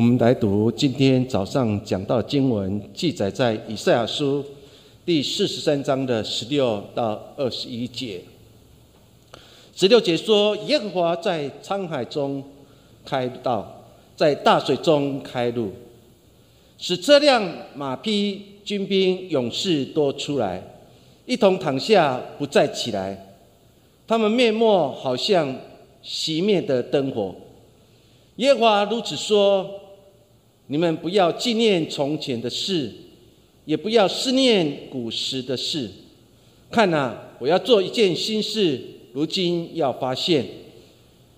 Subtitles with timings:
[0.00, 4.42] 我们来读今天早上讲到经文，记载在以赛亚书
[5.04, 8.22] 第四十三章的十六到二十一节。
[9.76, 12.42] 十六节说：“耶和华在沧海中
[13.04, 13.84] 开道，
[14.16, 15.70] 在大水中开路，
[16.78, 20.62] 使车辆、马匹、军兵、勇士多出来，
[21.26, 23.34] 一同躺下，不再起来。
[24.06, 25.54] 他们面目好像
[26.02, 27.34] 熄灭的灯火。”
[28.36, 29.78] 耶和华如此说。
[30.70, 32.92] 你们不要纪念从前的事，
[33.64, 35.90] 也不要思念古时的事。
[36.70, 38.80] 看呐，我要做一件新事，
[39.12, 40.46] 如今要发现。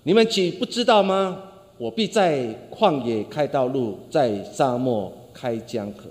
[0.02, 1.44] 你们岂不知道吗？
[1.78, 6.10] 我必在旷野开道路，在沙漠开江河。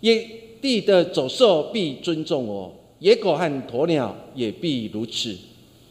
[0.00, 0.28] 野
[0.60, 5.36] 地的走兽必尊重我，野狗和鸵鸟也必如此，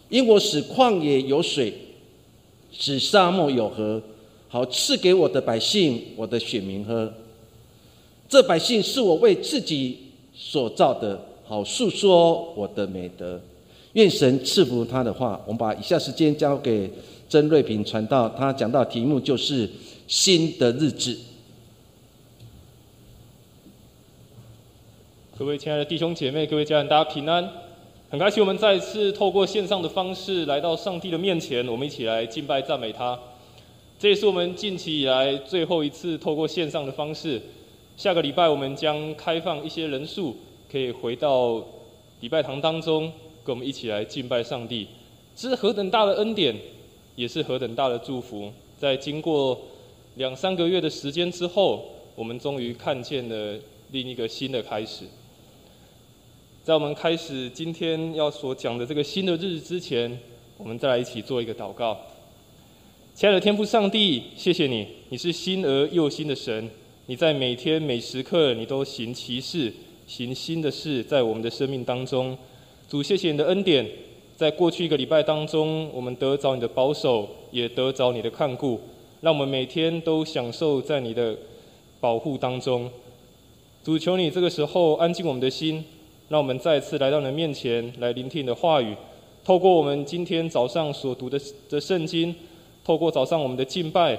[0.09, 1.73] 因我使旷野有水，
[2.73, 4.03] 使沙漠有河。
[4.50, 7.12] 好赐给我的百姓，我的选民喝。
[8.30, 9.98] 这百姓是我为自己
[10.34, 13.39] 所造的，好诉说我的美德。
[13.94, 15.42] 愿神赐福他的话。
[15.45, 16.92] 我们把以下时间交给
[17.30, 19.70] 曾瑞平传道，他讲到题目就是
[20.08, 21.17] 新的日子。
[25.38, 27.48] 各位亲爱的弟兄姐妹，各位家人，大家平安。
[28.09, 33.17] 很开心，我们再次透过线上的方式来到上帝的面前，我们一起来敬拜赞美他。
[34.00, 37.42] 这也是我们近期以来最后一次透过线上的方式。
[37.95, 40.36] 下个礼拜我们将开放一些人数，
[40.72, 41.66] 可以回到
[42.20, 43.12] 礼拜堂当中，
[43.44, 44.88] 跟我们一起来敬拜上帝。
[45.36, 46.56] 这是何等大的恩典，
[47.16, 48.52] 也是何等大的祝福。
[48.78, 49.59] 在经过
[50.14, 55.06] 两三个月的时间之后，我们终于看见了另一个新的开始。
[56.64, 60.20] 在我们开始今天要所讲的这个新的日子之前，
[60.56, 61.98] 我们再来一起做一个祷告。
[63.18, 66.70] 亲爱的天父上帝，谢谢你，你是新而又新的神。
[67.08, 69.73] 你在每天每时刻，你都行其事，
[70.05, 72.38] 行新的事，在我们的生命当中。
[72.88, 73.83] 主，谢谢你的恩典，
[74.36, 78.80] 在过去一个礼拜当中，我们得着你的保守，也得着你的看顾，
[79.22, 81.36] 让我们每天都享受在你的
[82.00, 82.88] 保护当中。
[83.83, 85.83] 主，求你这个时候安静我们的心，
[86.30, 88.95] 让我们再次来到你的面前，来聆听你的话语。
[89.44, 92.36] 透过我们今天早上所读的的圣经。
[92.87, 94.17] 透过早上我们的敬拜，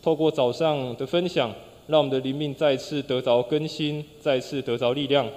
[0.00, 1.52] 透过早上的分享，
[1.88, 5.28] 让我们的灵命再次得着更新，再次得着力量。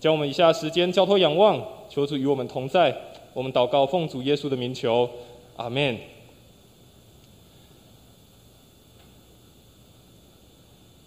[0.00, 2.92] 将我们以下时间交托仰望，求主与我们同在。
[3.32, 5.08] 我们祷告，奉主耶稣的名求，
[5.56, 5.96] 阿门。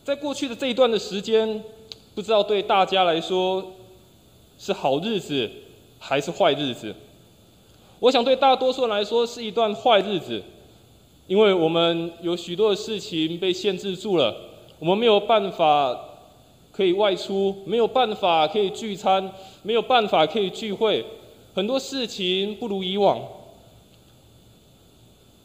[0.05, 1.61] 在过去的这一段的时间，
[2.15, 3.73] 不知道对大家来说
[4.57, 5.51] 是好日子
[5.99, 6.95] 还是坏日子？
[7.99, 10.41] 我想对大多数人来说是一段坏日子。
[11.27, 14.35] 因为我们有许多的事情被限制住了，
[14.77, 15.97] 我们没有办法
[16.71, 19.31] 可以外出，没有办法可以聚餐，
[19.63, 21.03] 没有办法可以聚会，
[21.55, 23.19] 很多事情不如以往。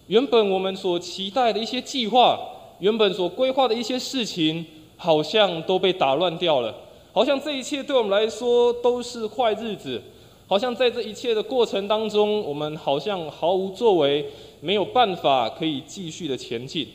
[0.08, 2.38] 原本我们所期待的一些计划，
[2.80, 6.74] 原本所规划的一些事情，好像都被打乱掉了，
[7.12, 10.02] 好像这一切对我们来说都是坏日子，
[10.50, 14.26] 好像在这一切的过程当中，我们好像毫无作为。
[14.62, 16.86] 没有办法可以继续的前进。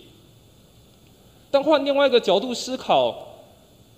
[1.50, 3.40] 但换另外一个角度思考，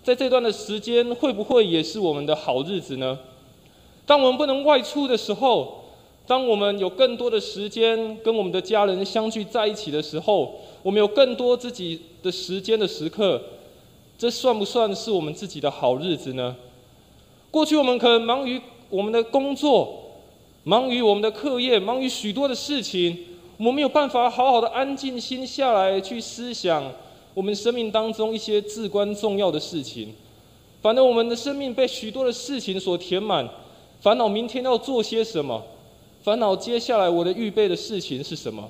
[0.02, 3.20] 在这段的时间，会不会也是我们的好日子呢？
[4.06, 5.84] 当我们不能外出的时候，
[6.26, 13.42] 当我们有更多的时间跟我们的家人相聚在一起的时候，我们有更多自己的时间的时刻，
[14.18, 16.56] 这算不算是我们自己的好日子呢？
[17.52, 20.12] 过去我们可能忙于我们的工作，
[20.64, 23.18] 忙于我们的课业，忙于许多的事情。
[23.58, 26.84] 我们没有办法好好的安静心下来去思想
[27.34, 30.14] 我们生命当中一些至关重要的事情，
[30.80, 33.50] 反正我们的生命被许多的事情所填满，
[34.00, 35.64] 烦恼明天要做些什么，
[36.24, 38.70] 烦恼接下来我的预备的事情是什么。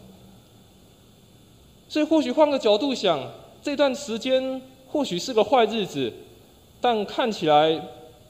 [1.90, 3.20] 所以或许换个角度想，
[3.62, 6.14] 这段时间或许是个坏日子，
[6.80, 7.78] 但看起来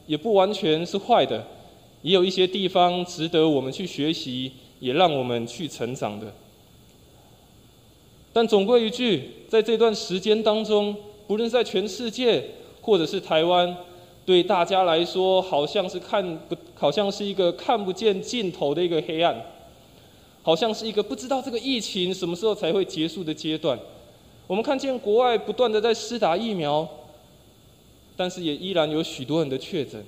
[0.06, 1.46] 也不完全是坏的，
[2.08, 4.50] 也有一些地方值得我们去学习，
[4.80, 6.32] 也让我们去成长的。
[8.32, 10.96] 但总归一句，在这段时间当中，
[11.26, 12.42] 不论在全世界
[12.80, 13.76] 或者是台湾，
[14.24, 19.44] 对大家来说，好像是看不，好像是一个看不见尽头的一个黑暗，
[20.40, 23.78] 好像是一个不知道这个疫情什么时候才会结束的阶段。
[24.46, 26.88] 我们看见国外不断的在施打疫苗，
[28.16, 30.02] 但是也依然有许多人的确诊。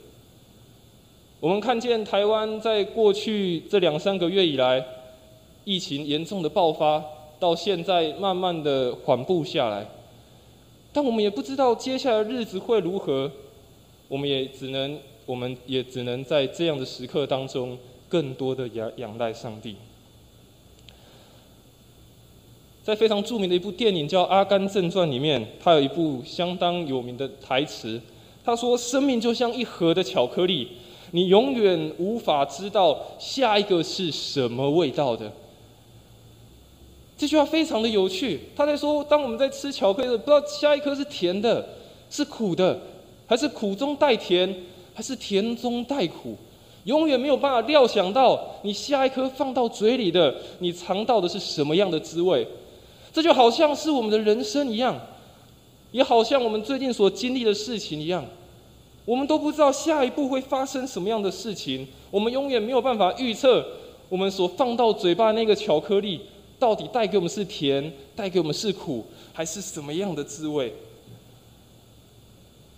[1.40, 4.84] 我们看见台湾在过去这两三个月以来，
[5.64, 7.02] 疫情严重的爆发。
[7.38, 9.87] 到现在慢慢的缓步下来，
[10.92, 13.32] 但我们也不知道接下来日子会如何，
[14.08, 17.78] 我们也只能，我们也只能在这样的时刻当中，
[18.10, 19.76] 更多的仰仰赖上帝。
[22.84, 27.98] 在非常著名的一部电影叫《阿甘正传》里面，它有一部相当有名的台词，
[28.44, 30.69] 他说：“生命就像一盒的巧克力，
[31.12, 35.30] 你永远无法知道下一个是什么味道的。”
[37.16, 41.62] 这句话非常的有趣，他在说：当我们在吃巧克力的，不知道下一颗是甜的，
[42.08, 42.80] 是苦的，
[43.26, 44.54] 还是苦中带甜，
[44.94, 46.34] 还是甜中带苦，
[46.84, 52.46] 永远没有办法料想到你下一颗放到嘴里的，你尝到的是什么样的滋味。
[53.12, 54.98] 这就好像是我们的人生一样，
[55.92, 58.24] 也好像我们最近所经历的事情一样，
[59.10, 63.66] 我们都不知道下一步会发生什么样的事情，我们永远没有办法预测
[64.08, 66.20] 我们所放到嘴巴那个巧克力
[66.60, 70.72] 到底带给我们是甜，带给我们是苦，还是什么样的滋味？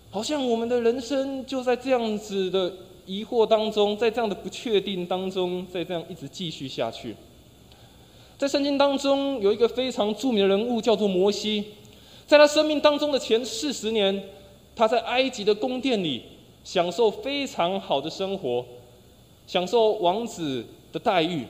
[0.08, 2.72] 好像我们的人生就在这样子的
[3.04, 7.14] 疑惑当中，在这样的不确定当中，在这样一直继续下去。
[8.38, 11.62] 在圣经当中有一个非常著名的人物，叫做摩西。
[12.26, 14.24] 在他生命当中的前四十年，
[14.74, 16.22] 他在埃及的宫殿里
[16.64, 18.64] 享受非常好的生活，
[19.46, 21.44] 享受王子的待遇。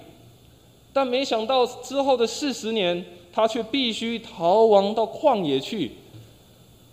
[0.92, 5.92] 但没想到之后的四十年，他却必须逃亡到旷野去，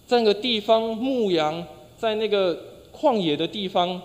[0.07, 1.65] 在那个地方牧羊，
[1.97, 2.57] 在那个
[2.93, 4.01] 旷野的地方，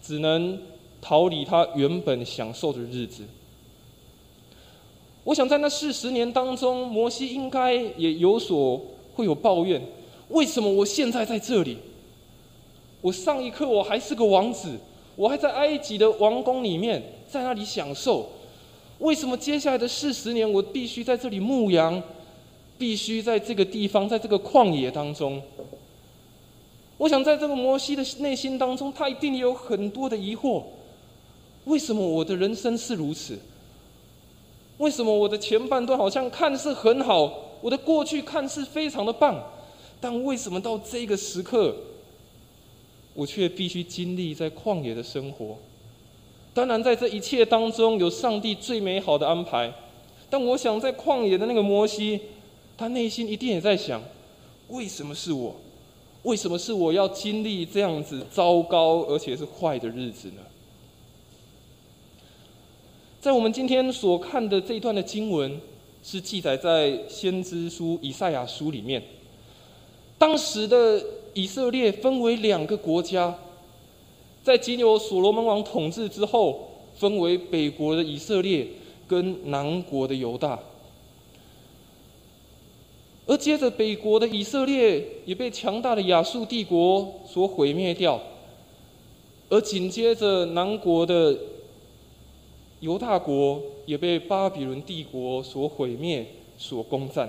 [0.00, 0.58] 只能
[1.00, 3.24] 逃离他原本享受的日子。
[5.24, 8.80] 我想在那四十年当中，摩西应该也有所
[9.14, 9.80] 会有抱怨：
[10.32, 11.78] 为什么我现在在这里？
[13.00, 14.78] 我上一刻我还是个王子，
[15.16, 18.28] 我还在埃及的王宫里面，在那里享受。
[18.98, 22.02] 为什么接下来的四十年，我必须在这里牧羊，
[22.78, 25.42] 必须在这个地方，在这个旷野当中？
[26.98, 30.62] 我想在这个摩西的内心当中，他一定有很多的疑惑：
[31.64, 33.36] 为什么我的人生是如此？
[34.78, 39.42] 为什么我的前半段好像看似很好，我的过去看似非常的棒，
[40.02, 41.76] 但为什么到这个时刻，
[43.14, 45.56] 我却必须经历在旷野的生活？
[46.52, 49.72] 当然，在这一切当中有上帝最美好的安排，
[50.28, 52.20] 但我想在旷野的那个摩西，
[52.76, 54.02] 他内心一定也在想：
[54.70, 55.54] 为什么是我？
[56.24, 60.42] 为什么是我要经历这样子糟糕而且是坏的日子呢？
[63.20, 65.60] 在我们今天所看的这一段的经文，
[66.02, 69.00] 是记载在先知书以赛亚书里面。
[70.22, 71.04] 当时的
[71.34, 73.36] 以色列分为两个国家，
[74.44, 78.64] 在经由所罗门王统治之后，分为北国的以色列
[79.08, 80.56] 跟南国的犹大。
[83.26, 88.20] 而接着北国的以色列也被强大的亚述帝国所毁灭掉，
[89.48, 91.36] 而紧接着南国的。
[92.78, 96.24] 犹大国也被巴比伦帝国所毁灭、
[96.56, 97.28] 所攻占。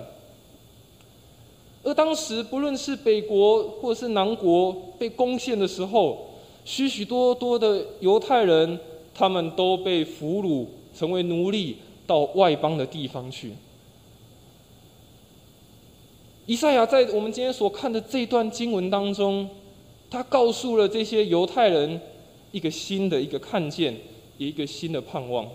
[1.84, 6.30] 而当时，不论是北国或是南国被攻陷的时候，
[6.66, 8.80] 许许多多的犹太人，
[9.14, 10.66] 他们都被俘虏，
[10.98, 11.78] 成为奴隶，
[12.08, 13.52] 到外邦的地方去。
[16.46, 19.50] 以赛亚在我们今天所看的这段经文当中，
[20.10, 22.02] 他告诉了这些犹太人
[22.52, 23.96] 一个新的一个看见。
[24.40, 25.48] 一个新的盼望。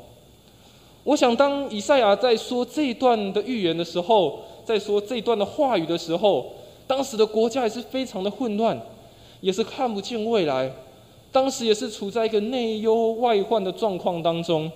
[1.03, 6.53] 我想，当以赛亚在说这一段的预言的时候，在说这段的话语的时候，
[6.87, 8.79] 当时的国家也是非常的混乱，
[9.41, 10.71] 也是看不见未来。
[11.33, 14.71] 当时也是处在一个内忧外患的状况当中，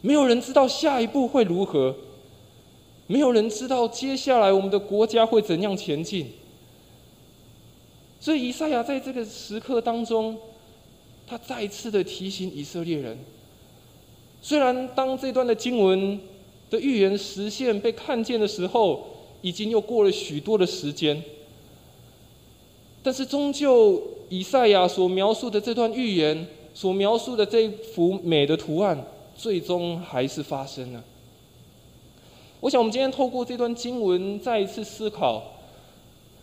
[0.00, 1.94] 没有人知道下一步会如何，
[3.06, 6.32] 没有人知道接下来我们的国家会怎样前进。
[8.18, 10.36] 所以，以赛亚在这个时刻当中。
[11.26, 13.16] 他再次的提醒以色列人：
[14.42, 16.20] 虽然当这段的经文
[16.70, 19.06] 的预言实现被看见的时候，
[19.42, 21.22] 已经又过了许多的时间，
[23.02, 29.06] 但是终究以赛亚所描述的这段预言所描述的这幅美的图案，
[29.36, 31.04] 最终还是发生了。
[32.60, 35.42] 我想，我们今天透过这段经文再一次思考，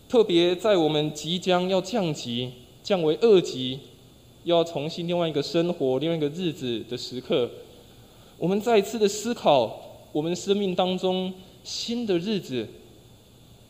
[0.08, 2.52] 特别在我们即将要降级、
[2.82, 3.80] 降为二级。
[4.44, 7.48] 要重新另外一个生活、另外一个日子的时刻，
[8.36, 11.32] 我们再一次的思考我们生命当中
[11.64, 12.68] 新的日子，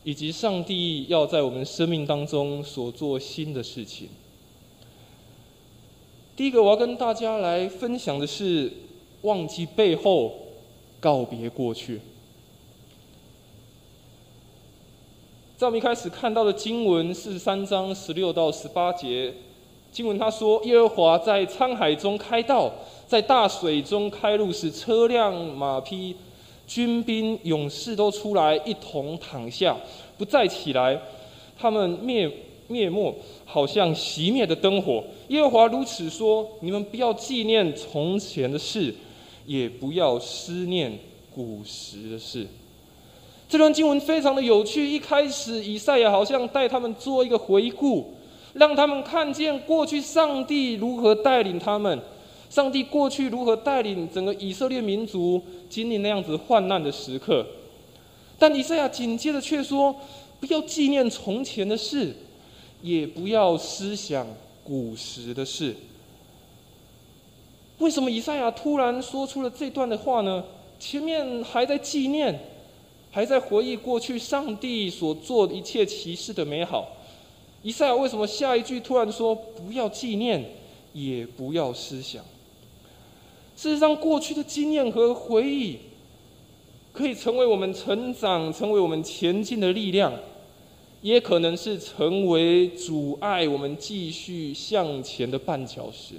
[0.02, 4.08] 以及上帝要在我们生命当中所做新的事情。
[6.34, 8.72] 第一个，我要跟大家来分享的是：
[9.22, 10.34] 忘记背后，
[10.99, 12.00] 告别过去。
[15.56, 19.32] 在我们一开始看到的经文四十三章十六到十八节，
[19.92, 22.72] 经文他说：“耶和华在沧海中开道，
[23.06, 26.16] 在大水中开路，使车辆、马匹、
[26.66, 29.76] 军兵、勇士都出来，一同躺下，
[30.16, 30.99] 不再起来。
[31.59, 32.31] 他们灭
[32.69, 33.14] 灭没，
[33.45, 35.04] 好像熄灭的灯火。
[35.28, 38.95] 耶和华如此说：你们不要纪念从前的事，
[39.47, 40.99] 也不要思念
[41.35, 42.47] 古时的事。”
[43.49, 44.88] 这段经文非常的有趣。
[44.88, 48.14] 一开始，以赛亚好像带他们做一个回顾，
[48.54, 52.00] 让他们看见过去上帝如何带领他们，
[52.52, 55.40] 上帝过去如何带领整个以色列民族
[55.71, 57.47] 经历那样子患难的时刻。
[58.38, 59.97] 但以赛亚紧接着却说
[60.38, 62.14] ：“不要纪念从前的事，
[62.82, 64.26] 也不要思想
[64.62, 65.75] 古时的事。”
[67.80, 70.44] 为什么以赛亚突然说出了这段的话呢？
[70.78, 72.38] 前面还在纪念。
[73.14, 76.88] 还在回忆过去上帝所做的一切奇事的美好。
[77.62, 80.42] 以赛亚为什么下一句突然说不要纪念，
[80.94, 82.23] 也不要思想？
[83.62, 85.78] 事实上，过去的经验和回忆，
[86.92, 90.12] 可以成为我们成长、成为我们前进的力量，
[91.00, 96.16] 也可能是成为阻碍我们继续向前的绊脚石。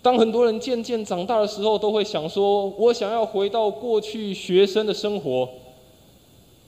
[0.00, 5.46] 当很多人渐渐长大的时候，都会想说：“我想要回到过去学生的生活。”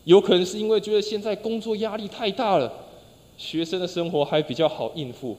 [0.04, 2.70] 有可能是因为觉得现在工作压力太大了，
[3.38, 5.34] 学生的生活还比较好应付。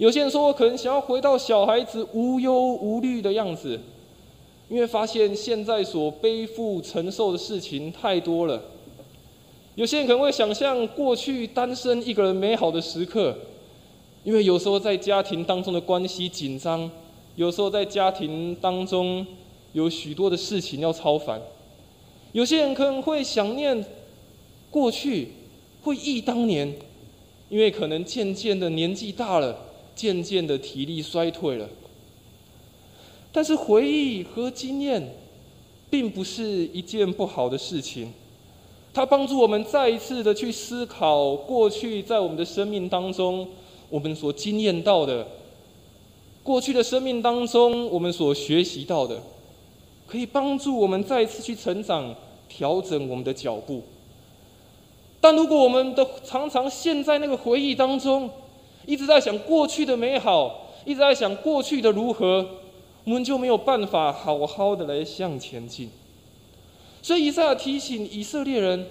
[0.00, 3.78] 有些人说我可能想要回到小孩子无忧无虑的样子，
[4.70, 8.62] 因为发现现在所背负承受的事情太多了。
[9.74, 13.36] 有些人可能会想象过去单身一个人美好的时刻，
[14.24, 16.90] 因为有时候在家庭当中的关系紧张。
[17.36, 19.24] 有时候在家庭当中
[19.74, 21.38] 有许多的事情要操烦，
[22.32, 23.84] 有些人可能会想念
[24.70, 25.28] 过去，
[25.82, 26.74] 会忆当年，
[27.50, 29.56] 因为可能渐渐的年纪大了，
[29.94, 31.68] 渐渐的体力衰退了。
[33.32, 35.14] 但是回忆和经验，
[35.88, 38.12] 并不是一件不好的事情，
[38.92, 43.48] 它帮助我们再一次的去思考过去在我们的生命当中
[43.88, 45.26] 我们所经验到的。
[46.42, 49.20] 过去的生命当中，我们所学习到的，
[50.06, 52.14] 可以帮助我们再一次去成长、
[52.48, 53.82] 调整我们的脚步。
[55.20, 58.28] 但如果我们的常常陷在那个回忆当中，
[58.86, 62.46] 一直在想过去的美好，一直在想过去的如何，
[63.04, 65.90] 我们就没有办法好好的来向前进。
[67.02, 68.86] 所以以赛亚提醒以色列人：，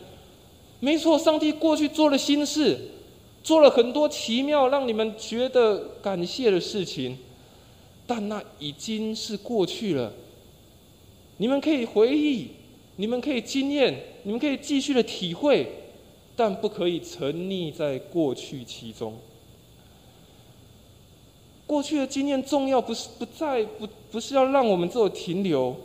[0.80, 2.78] 没错，上帝过去做了新事，
[3.44, 7.18] 做了很多奇妙让你们觉得感谢的事情。
[8.08, 10.12] 但那已经是过去了。
[11.38, 12.48] 你们可以回忆，
[12.96, 15.68] 你们可以经验，你们可以继续的体会，
[16.36, 19.14] 但不可以沉溺在过去其中。
[21.70, 25.76] 过去的经验重要，不是不在不不是要让我们做停留，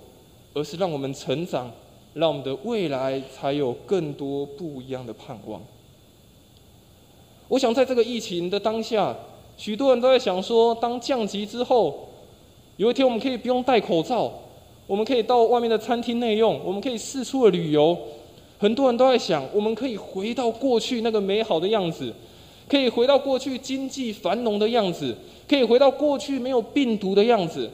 [0.54, 1.70] 而是让我们成长，
[2.14, 5.60] 让我们的未来才有更多不一样的盼望。
[7.48, 9.14] 我想在这个疫情的当下，
[9.58, 12.08] 许多人都在想说，当降级之后。
[12.78, 14.32] 有一天，我们可以不用戴口罩，
[14.86, 17.96] 我们可以到外面的餐厅内用，我们可以四处的旅游。
[18.58, 22.12] 很多人都在想，我们可以回到过去那个美好的样子，
[22.68, 25.16] 可以回到过去经济繁荣的样子，
[25.48, 27.70] 可以回到过去没有病毒的样子。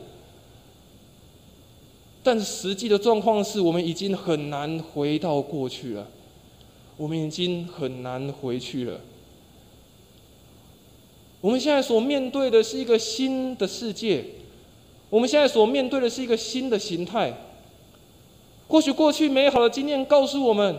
[2.22, 6.06] 但是实际的状况是我们已经很难回到过去了，
[6.96, 9.00] 我们已经很难回去了。
[11.40, 14.24] 我们现在所面对的是一个新的世界。
[15.08, 17.32] 我们现在所面对的是一个新的形态。
[18.68, 20.78] 或许过去美好的经验告诉我们，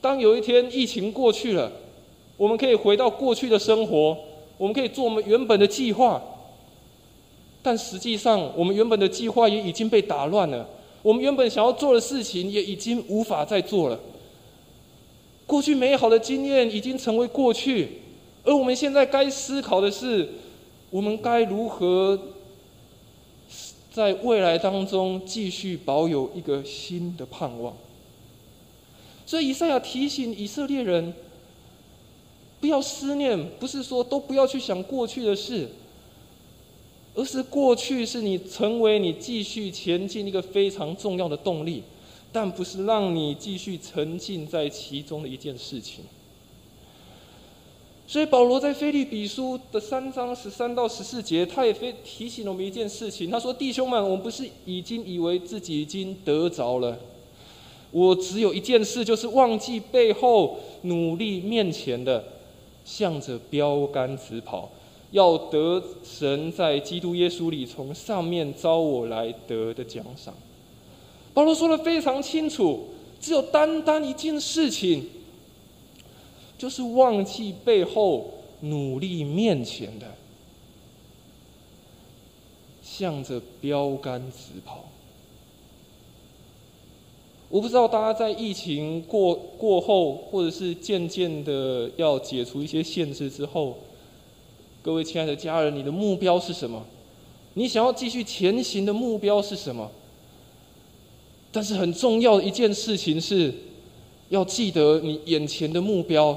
[0.00, 1.70] 当有一天疫情过去了，
[2.36, 4.16] 我们可以回到过去的生活，
[4.58, 6.22] 我们可以做我们原本的计划。
[7.62, 10.68] 但实际上，我们原本的计划也已经被打乱了，
[11.02, 13.98] 我们原本想要做的事情也已经无法再做了。
[15.46, 18.02] 过去美好的经验已经成为过去，
[18.44, 20.28] 而我们现在该思考的是，
[20.90, 22.18] 我们该如何？
[23.92, 27.74] 在未来当中，继续保有一个新的盼望。
[29.24, 31.14] 所以以赛亚提醒以色列人，
[32.66, 35.68] 不要思念，不是说都不要去想过去的事，
[37.14, 41.84] 而是过去是你成为你继续前进一个非常重要的动力，
[42.32, 46.02] 但不是让你继续沉浸在其中的一件事情。
[48.04, 53.30] 所以保罗在菲利比书的三章十三到十四节，他也非提醒了我们一件事情。
[53.30, 56.98] 他说：“弟兄们，我们不是已经以为自己已经得着了，
[57.92, 62.24] 我只有一件事，就是忘记背后，努力面前的，
[62.86, 64.70] 向着标杆直跑，
[65.10, 70.32] 要得神在基督耶稣里从上面招我来得的奖赏。
[71.34, 72.88] 保罗说的非常清楚，
[73.20, 75.08] 只有单单一件事情，
[76.56, 80.06] 就是忘记背后，努力面前的，
[82.82, 84.84] 向着标杆直跑。
[87.48, 93.78] 我不知道大家在疫情过过后，或者是渐渐的要解除一些限制之后，
[94.82, 96.84] 各位亲爱的家人，你的目标是什么？
[97.54, 99.90] 你想要继续前行的目标是什么？
[101.52, 103.54] 但是很重要的一件事情是，
[104.28, 106.36] 要记得你眼前的目标，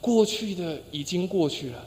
[0.00, 1.86] 过去的已经过去了，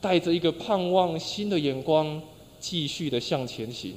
[0.00, 2.22] 带着一个盼望新的眼光，
[2.60, 3.94] 继续的向前行。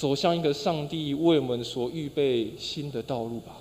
[0.00, 3.58] 走向一个上帝为我们所预备新的道路吧。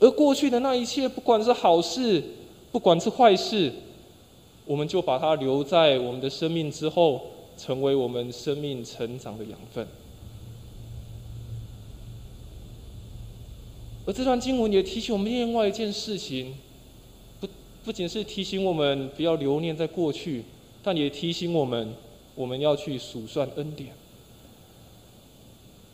[0.00, 2.20] 而过去的那一切，不管是好事，
[2.72, 3.72] 不管是坏事，
[4.66, 7.20] 我们就把它留在我们的生命之后，
[7.56, 9.86] 成为我们生命成长的养分。
[14.04, 16.56] 而这段经文也提醒我们另外一件事情，
[17.38, 17.46] 不
[17.84, 20.42] 不仅是提醒我们不要留念在过去，
[20.82, 21.94] 但也提醒我们。
[22.34, 23.92] 我们要去数算恩典，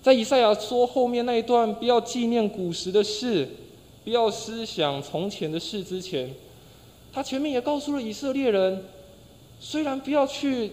[0.03, 3.49] 在以赛亚说后面那一段，不要纪念古时的事，
[4.05, 6.33] 不要思想从前的事之前，
[7.13, 8.85] 他前面也告诉了以色列人，
[9.59, 10.71] 虽然不要去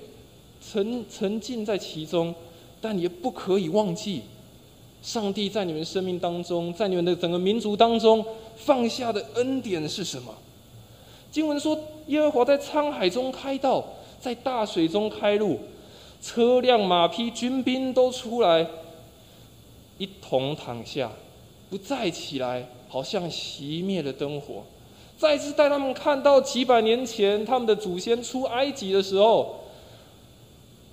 [0.61, 2.35] 沉沉浸在其中，
[2.79, 4.21] 但也不可以忘记，
[5.01, 8.23] 上帝在你们生命当中，在你们的整个民族当中
[8.57, 10.35] 放下的恩典是什么？
[11.31, 11.75] 经文说，
[12.07, 13.83] 耶和华在沧海中开道。
[14.23, 15.59] 在大水中开路，
[16.21, 18.65] 车辆、马匹、军兵都出来，
[19.97, 21.11] 一同躺下，
[21.69, 24.63] 不再起来，好像熄灭了灯火。
[25.17, 29.59] 再次带他们看到几百年前他们的祖先出埃及的时候，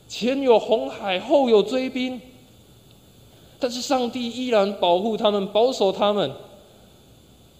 [0.08, 2.20] 前有红海，后有追兵，
[3.60, 6.32] 但是上帝依然保护他们，保守他们，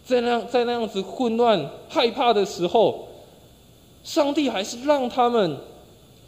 [0.05, 3.07] 在那在那样子混乱、害怕的时候。
[4.03, 5.59] 上帝还是让他们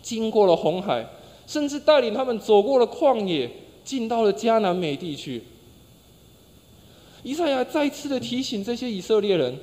[0.02, 1.06] 经过了红海，
[1.46, 3.50] 甚至带领他们走过了旷野，
[3.84, 5.42] 进到了迦南美地去。
[7.22, 9.56] 以赛亚再次的提醒这些以色列人，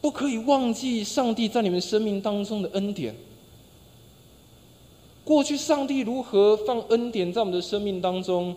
[0.00, 3.14] 不可以忘记上帝在你们生命当中的恩典。
[5.24, 8.54] 过去上帝如何放恩典在我们的生命当中，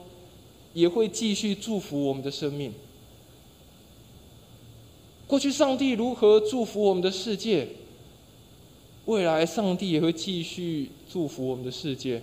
[0.73, 2.73] 也会继续祝福我们的生命。
[5.25, 7.67] 过去上帝如何祝福我们的世界？
[9.09, 12.21] 未来，上帝也会继续祝福我们的世界。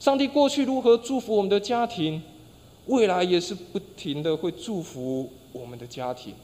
[0.00, 2.20] 上帝过去如何祝福我们的家庭，
[2.86, 6.34] 未来也是不停的会祝福我们的家庭，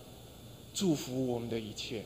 [0.72, 2.04] 祝福我们的一切。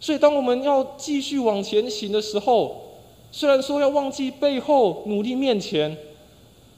[0.00, 2.94] 所以，当我们要继续往前行的时候，
[3.30, 5.94] 虽然说要忘记背后，努力面前，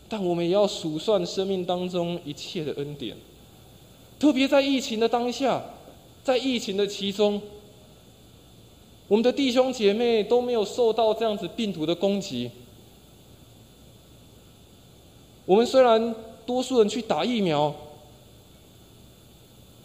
[0.08, 3.16] 但我们也要数算生命当中一切的恩典。
[4.18, 5.62] 特别在疫情的当下，
[6.24, 7.40] 在疫情的其中。
[9.08, 12.50] 我们的弟兄姐妹都没有受到这样子病毒的攻击。
[15.44, 16.14] 我们虽然
[16.46, 17.74] 多数人去打疫苗，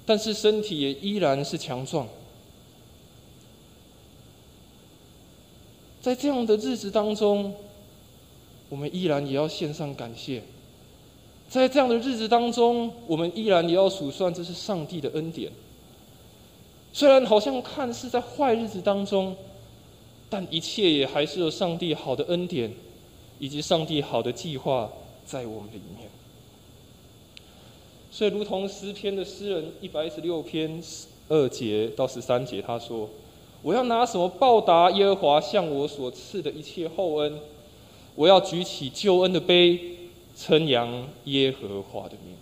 [0.05, 2.07] 但是身体也依然是强壮。
[6.01, 7.53] 在这样的日子当中，
[8.69, 10.41] 我们依然也要献上感谢。
[11.49, 15.51] 在这样的日子当中，我们依然也要数算这是上帝的恩典。
[16.97, 19.35] 虽然好像看似在坏日子当中，
[20.31, 22.73] 但一切也还是有上帝好的恩典，
[23.37, 24.89] 以及上帝好的计划
[25.23, 26.09] 在我们里面。
[28.09, 30.81] 所以，如同诗篇的诗人一百一十六篇
[31.29, 33.07] 二节到十三节，他说
[33.61, 37.39] ：“我要拿什么报答耶和华向我所赐的一切厚恩？
[38.15, 39.79] 我要举起救恩的杯，
[40.35, 42.35] 称扬耶和华的名。”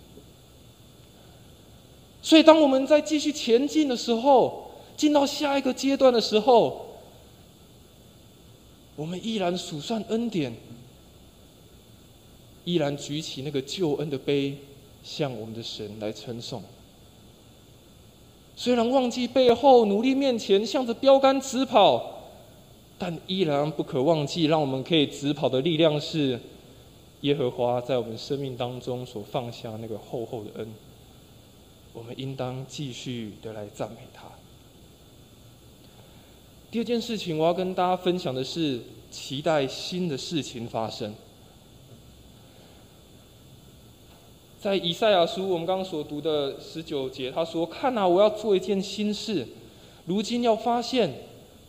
[2.26, 6.84] 所以，当我们在继续前进的时候，进到下一个阶段的时候，
[8.96, 10.52] 我们依然数算恩典，
[12.64, 14.56] 依然举起那个救恩的杯，
[15.04, 16.60] 向我们的神来称颂。
[18.56, 22.24] 虽然忘记背后，努力面前，向着标杆直跑，
[22.98, 26.40] 但依然不可忘记，让我们可以直跑的力量是
[27.20, 30.66] 耶和华在我们生命当中所放下那个厚厚的恩。
[31.96, 34.24] 我们应当继续的来赞美他。
[36.70, 41.14] 第二件事情，我要跟大家分享的是，期待新的事情发生。
[44.60, 49.48] 在以赛亚书我们刚刚所读的十九节，他说：“看啊，我要做一件新事，
[50.04, 51.10] 如今要发现，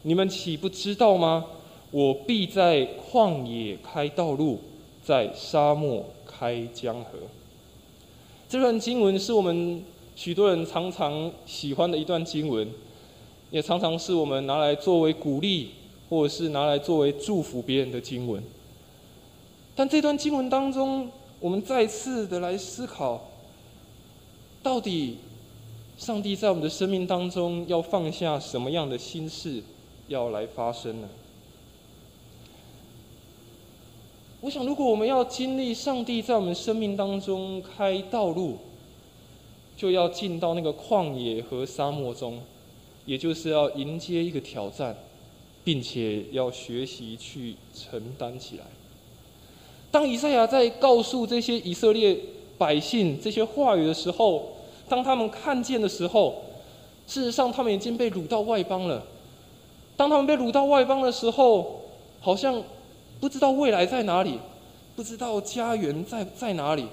[0.01, 1.45] 你们岂不知道吗？
[1.91, 4.59] 我必在旷野开道路，
[5.01, 7.11] 在沙漠开江河。”
[8.49, 9.83] 这段经文是我们
[10.17, 12.67] 许多人常常喜欢的一段经文，
[13.51, 15.69] 也常常是我们拿来作为鼓励，
[16.09, 18.41] 或者是拿来作为祝福别人的经文。
[19.75, 23.29] 但这段经文当中，我们再次的来思考，
[24.63, 25.17] 到底
[25.99, 29.61] 上帝在我们的生命当中要放下什么样的心事
[30.07, 31.07] 要来发生呢？
[34.41, 38.57] 我想，如果我们要经历上帝在我们生命当中开道路，
[39.77, 42.41] 就要进到那个旷野和沙漠中，
[43.05, 44.97] 也就是要迎接一个挑战，
[45.63, 48.65] 并且要学习去承担起来。
[49.91, 52.17] 当以赛亚在告诉这些以色列
[52.57, 54.57] 百姓这些话语的时候，
[54.89, 56.41] 当他们看见的时候，
[57.05, 59.03] 事实上他们已经被掳到外邦了。
[59.95, 61.81] 当他们被掳到外邦的时候，
[62.19, 62.61] 好像
[63.19, 64.39] 不知道未来在哪里，
[64.95, 66.87] 不知道家园在在哪里。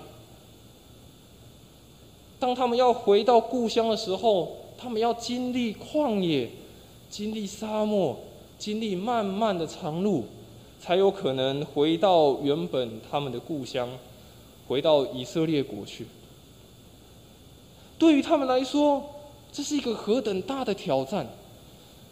[2.44, 6.50] 当他们要回到故乡的时候，他们要经历旷野，
[7.08, 8.14] 经历沙漠，
[8.58, 10.24] 经历漫漫的长路。
[10.78, 13.88] 才有可能回到原本他们的故乡，
[14.68, 16.06] 回到以色列国去。
[17.96, 19.02] 对于他们来说，
[19.50, 21.26] 这是一个何等大的挑战！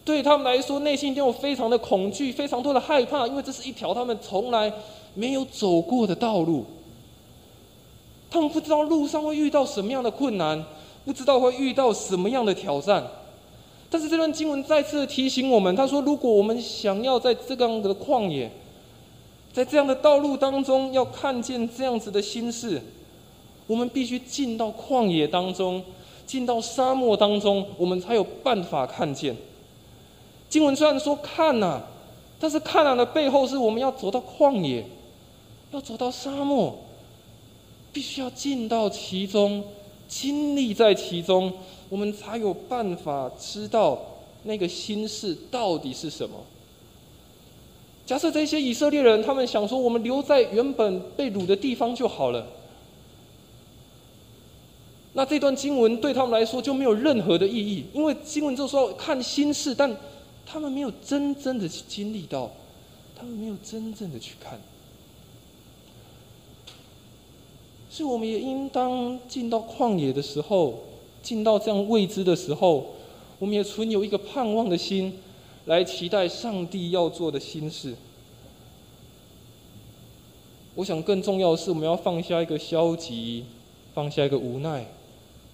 [0.03, 4.73] 对他们来说，内心一定有非常的恐惧，非常多的害怕，因为这是一条他们从来
[5.13, 6.65] 没有走过的道路。
[8.33, 10.65] 他们不知道路上会遇到什么样的困难，
[11.05, 13.07] 不知道会遇到什么样的挑战。
[13.91, 18.51] 但是这段经文再次提醒我们，他说：“如果我们想要在这样的旷野，
[19.53, 22.81] 在这样的道路当中，要看见这样子的心事，
[23.67, 25.85] 我们必须进到旷野当中，
[26.25, 29.37] 进到沙漠当中，我们才有办法看见。
[30.49, 31.83] 经文虽然说看呐，
[32.41, 34.87] 但是看呐的背后是我们要走到旷野，
[35.73, 36.79] 要走到沙漠，
[37.93, 39.65] 必须要进到其中，
[40.09, 41.53] 经历在其中。
[41.89, 44.01] 我们才有办法知道
[44.45, 46.37] 那个心事到底是什么。
[48.07, 52.47] 假设这些以色列人，他们想说，我们留在原本被掳的地方就好了，
[55.13, 59.95] 那这段经文对他们来说就没有任何的意义，因为经文就说看心事，但
[60.47, 62.51] 他们没有真正的去经历到，
[63.15, 64.59] 他们没有真正的去看。
[67.93, 70.85] 所以我们也应当进到旷野的时候。
[71.23, 72.85] 进到这样未知的时候，
[73.39, 75.21] 我们也存有一个盼望的心，
[75.67, 77.95] 来期待上帝要做的心事。
[80.75, 83.45] 我想更重要的是，我们要放下一个消极，
[83.95, 84.85] 放下一个无奈，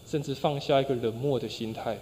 [0.06, 1.98] 甚至放下一个冷漠的心态，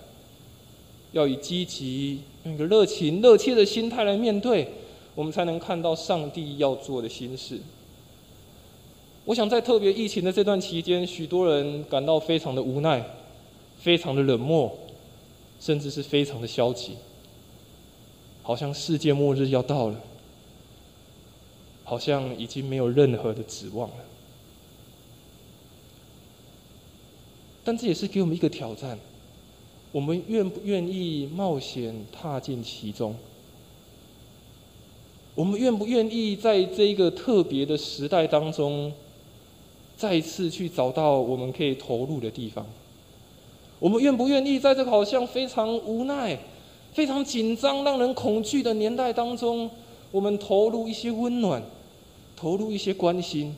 [1.11, 4.69] 要以积极、用一个热情、热切的心态来面对，
[5.17, 7.59] 我们才能看到上帝要做的心事。
[9.27, 13.05] 我想在特别疫情的这段期间，许多人感到非常的无奈。
[13.79, 14.77] 非常的冷漠，
[15.61, 16.97] 甚至是非常的消极，
[18.43, 20.01] 好像世界末日要到了，
[21.85, 23.97] 好像已经没有任何的指望了。
[27.63, 28.99] 但这也是给我们一个挑战：
[29.93, 33.15] 我们愿不愿意冒险踏进其中？
[35.35, 38.93] 我们愿不愿意在这一个特别的时代当中，
[39.97, 42.67] 再一次去找到我们可以投入的地方？
[43.79, 46.39] 我们愿不愿意在这个好像非常无奈、
[46.93, 49.71] 非常紧张、让人恐惧的年代当中，
[50.11, 51.63] 我们投入一些温暖，
[52.35, 53.57] 投入一些关心？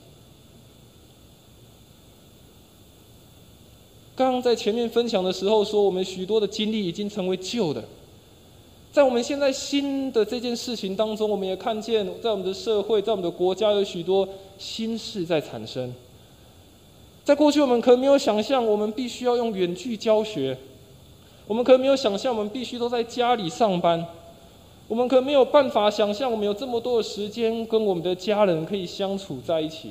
[4.17, 7.85] 刚刚在前面分享的时候说，我们许多的经历已经成为旧的，
[8.93, 15.95] 在我们现在新的这件事情当中，我们也看见，在我们的社会，在我们的国家，有许多新事在产生。
[17.29, 20.57] 在过去，我们可没有想象，我们必须要用远距教学；
[21.47, 24.03] 我们可没有想象，我们必须都在家里上班；
[24.89, 29.91] 我们可没有办法想象，我们有这么多的时间跟我们的家人可以相处在一起。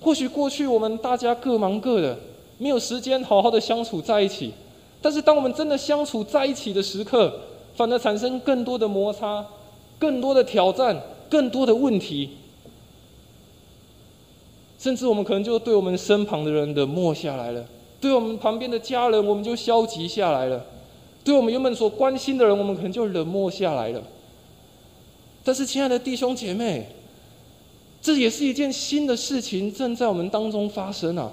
[0.00, 2.18] 或许过去我们大家各忙各的，
[2.58, 4.52] 没有时间好好的相处在一起。
[5.00, 7.32] 但是，当我们真的相处在一起的时刻，
[7.76, 9.46] 反而产生更多的摩擦、
[10.00, 11.00] 更多的挑战、
[11.30, 12.30] 更多的问题。
[14.82, 17.64] 甚至我们可能就对我们身旁的人冷漠下来了，
[18.00, 20.58] 对我们旁边的家人，我们就消极下来了；
[21.22, 24.02] 对我们原本所关心的人，我们可能就冷漠下来了。
[25.44, 26.88] 但是，亲爱的弟兄姐妹，
[28.00, 31.30] 这也是一件新的事情正在我们当中发生啊！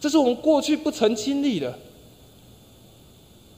[0.00, 1.76] 这是我们过去不曾经历的。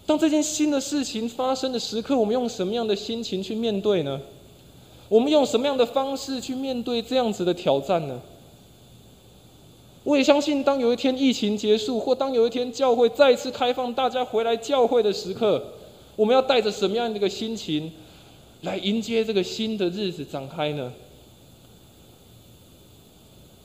[0.06, 4.18] 当这件新的事情发生的时刻，我们用什么样的心情去面对呢？
[5.10, 8.18] 我们用什么样的方式去面对这样子的挑战呢？
[10.08, 15.62] 我也相信，当有一天疫情结束，或当有一天教会再次开放，大家回来教会的时刻，
[16.16, 17.92] 我们要带着什么样的一个心情
[18.62, 20.90] 来迎接这个新的日子展开呢？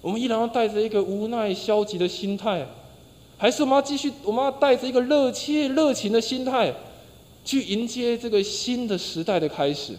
[0.01, 2.67] 我们依然要带着一个无奈、消极的心态，
[3.37, 4.11] 还是我们要继续？
[4.25, 6.73] 我们要带着一个热切、热情的心态，
[7.45, 9.93] 去迎接这个新的时代的开始。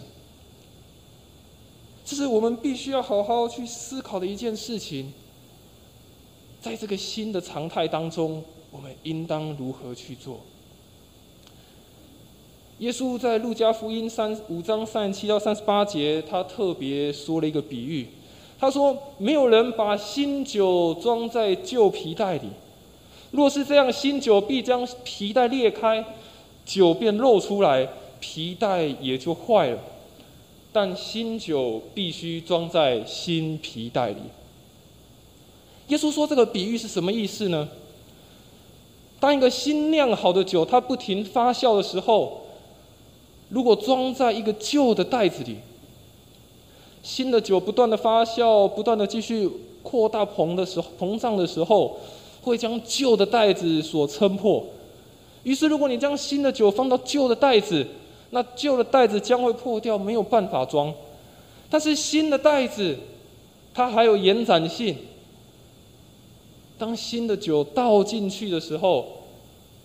[2.05, 5.11] 这是我们必须要好好去思考的一件事情。
[6.65, 10.39] 在这个新的常态当中，我们应当如何去做？
[12.79, 18.07] 耶稣在路加福音三五章三十七到三十八节，他特别说了一个比喻。
[18.57, 22.49] 他说：“没有人把新酒装在旧皮袋里，
[23.29, 26.03] 若是这样，新酒必将皮袋裂开，
[26.65, 27.87] 酒便漏出来，
[28.19, 29.79] 皮袋也就坏了。
[30.73, 34.21] 但新酒必须装在新皮袋里。”
[35.87, 37.67] 耶稣说：“这个比喻是什么意思呢？
[39.19, 42.41] 当一个新酿好的酒，它不停发酵的时候，
[43.49, 45.57] 如果装在一个旧的袋子里。”
[47.03, 49.47] 新的酒不断的发酵，不断的继续
[49.83, 51.99] 扩大膨的时候，膨胀的时候，
[52.41, 54.65] 会将旧的袋子所撑破。
[55.43, 57.85] 于是，如果你将新的酒放到旧的袋子，
[58.31, 60.91] 那旧的袋子将会破掉，没有办法装。
[61.69, 62.97] 但是新的袋子，
[63.71, 64.97] 它还有延展性。
[66.77, 69.23] 当新的酒倒进去的时候，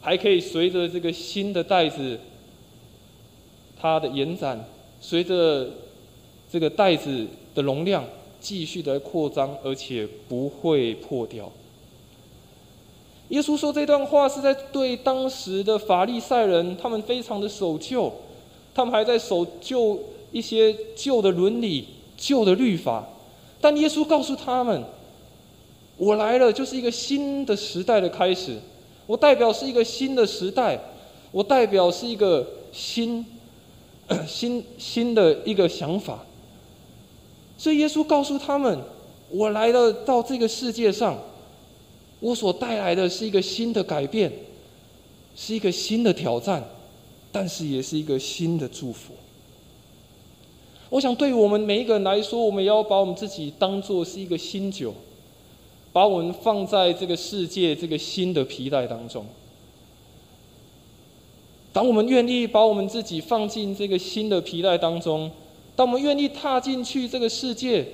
[0.00, 2.18] 还可以随着这个新的袋子，
[3.80, 4.64] 它的延展，
[5.00, 5.68] 随着。
[6.52, 8.04] 这个袋子的容量
[8.40, 11.48] 继续的扩张，而且不会破掉。
[13.28, 18.12] 耶稣说这段话是在对当时的法利赛人，他们非常的守旧，
[18.74, 19.96] 他们还在守旧
[20.32, 23.06] 一些旧的伦理、旧的律法。
[23.60, 24.82] 但耶稣告诉他们
[26.00, 28.56] ：“我来了，就是一个新的时代的开始。
[29.06, 30.80] 我代表是一个新的时代，
[31.30, 33.26] 我代表是一个新、
[34.26, 36.24] 新、新的一个想法。”
[37.58, 38.78] 所以耶稣告诉他们
[39.28, 41.18] ：“我来了到这个世界上，
[42.18, 44.32] 我所带来的是一个新的改变，
[45.36, 46.64] 是一个新的挑战，
[47.30, 49.12] 但是也是一个新的祝福。”
[50.88, 54.94] 我想，对于我们每一个人来说，我们也要把我们自己当做是一个新酒，
[55.92, 59.26] 把我们放在这个世界这个新的皮带当中。
[61.72, 65.30] 当我们愿意把我们自己放进这个新的皮带当中。
[65.76, 67.86] 当我们愿意踏进去这个世界，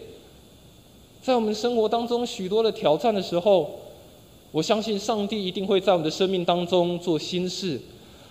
[1.22, 3.70] 在我们生活当中许多的挑战的时候，
[4.50, 7.80] 我相信上帝一定会在我们的生命当中做新事，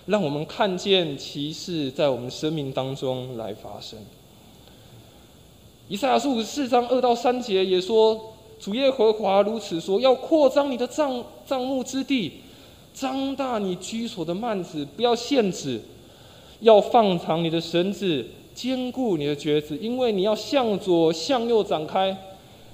[0.06, 3.98] 让我们看见奇事在我们生命当中来发生。
[5.88, 12.32] 以赛亚书五十四章二到三节也说：“主耶和华如此说，要扩张你的帐帐幕之地，
[12.94, 15.80] 张大你居所的幔子，不要限制，
[16.60, 22.16] 要放长你的绳子。”坚固你的橛子，因为你要向左向右展开，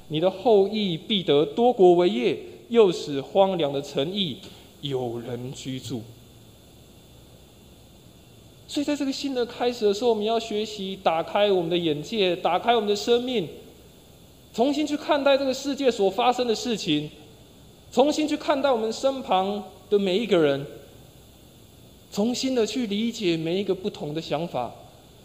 [0.06, 4.36] 你的后裔必得多国为业，又使荒凉的城邑
[4.80, 6.02] 有人居住。
[8.68, 13.48] 所以，在这个新的开始的时候，我们要学习打开我们的眼界，打开我们的生命，
[14.52, 17.10] 重新去看待这个世界所发生的事情，
[17.90, 20.66] 重新去看待我们身旁的每一个人，
[22.12, 24.72] 重新的去理解每一个不同的想法。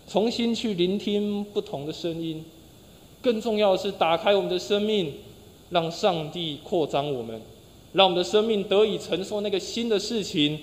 [0.09, 2.41] 重新去聆听不同的声音，
[3.21, 5.13] 更重要的是打开我们的生命，
[5.69, 7.41] 让上帝扩张我们，
[7.91, 10.59] 让我们的生命得以承受那个新的事情，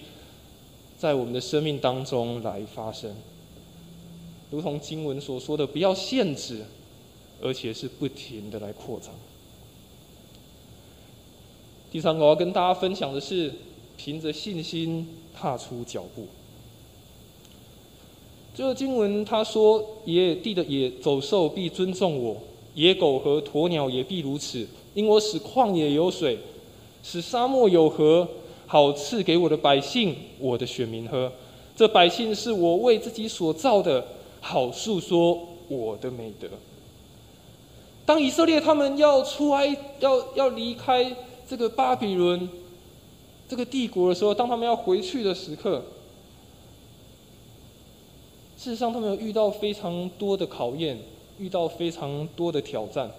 [0.96, 3.14] 在我们的生命当中来发生。
[4.50, 6.62] 如同经文所说的，不要限制，
[7.42, 9.10] 而且是不停的来扩张。
[11.90, 13.52] 第三个我要跟大家分享的是，
[13.96, 16.26] 凭着信心踏出脚步。
[18.56, 22.36] 这个经文他说：“野地的野走兽必尊重我，
[22.74, 26.38] 野狗和鸵鸟也必如此，因我使旷野有水，
[27.02, 28.26] 使沙漠有河，
[28.66, 31.32] 好赐给我的百姓、我的选民喝。
[31.76, 34.04] 这百姓是我为自己所造的，
[34.40, 36.48] 好诉说我的美德。”
[38.06, 41.14] 当以色列他们要出埃、要要离开
[41.48, 42.48] 这个巴比伦
[43.48, 45.82] 这个帝国的时候，当他们要回去的时刻。
[48.56, 50.98] 事实上，他们有遇到非常多的考验，
[51.38, 53.10] 遇到非常多的挑战。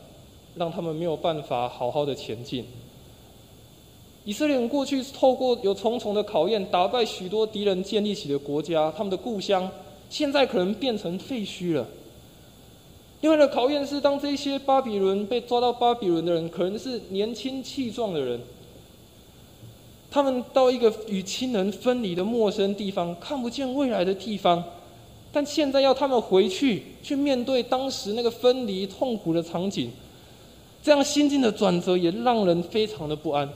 [0.58, 2.63] 让他们没有办法好好的前进。
[4.24, 9.69] 以色列人过去透过有重重的考验，打败许多敌人，建立起的国家，他们的故乡，
[10.10, 11.86] 现在可能变成废墟了。
[13.25, 18.39] 另外的考验是，当这些巴比伦被抓到巴比伦的人，可能是年轻气壮的人，
[20.11, 24.63] 他们到一个与亲人分离的陌生地方，看不见未来的地方，
[25.31, 29.89] 但现在要他们回去，去面对当时那个分离痛苦的场景，
[30.83, 33.49] 这样心境的转折也让人非常的不安。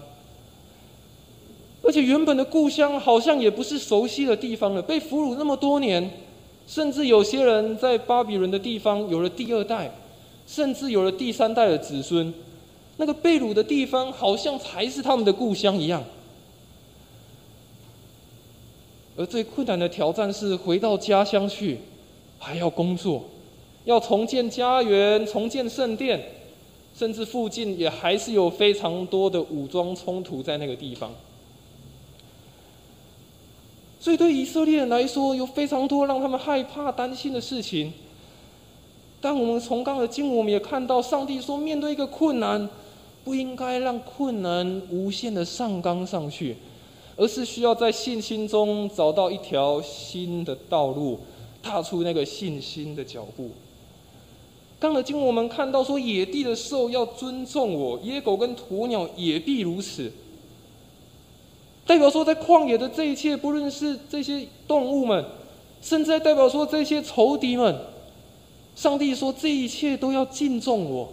[1.83, 6.09] 而且原本的故乡好像也不是熟悉的地方了，被俘虏那么多年。
[6.69, 9.91] 甚至有些人在巴比伦的地方有了第二代，
[10.45, 12.31] 甚至有了第三代的子孙，
[12.97, 16.03] 那个被掳的地方好像才是他们的故乡一样。
[19.17, 21.79] 而最困难的挑战是回到家乡去，
[22.37, 23.23] 还要工作，
[23.85, 26.23] 要重建家园、重建圣殿，
[26.95, 31.11] 甚至附近也还是有非常多的武装冲突在那个地方。
[33.99, 37.91] 所以，对以色列人来说，有非常多让他们害怕、担心的事情。
[39.19, 42.69] 但我们从刚的经文，我们也看到，上帝说，面对一个困难，
[43.25, 46.55] 不应该让困难无限的上纲上去，
[47.17, 51.19] 而是需要在信心中找到一条新的道路，
[51.61, 53.49] 踏出那个信心的脚步。
[54.79, 60.09] 刚的经文，我们看到说，野地的兽要尊重我，野狗跟鸵鸟也必如此。
[61.89, 65.25] 代表说，在旷野的这一切，不论是这些动物们，
[65.81, 67.75] 甚至代表说这些仇敌们，
[68.75, 71.09] 上帝说这一切都要敬重我，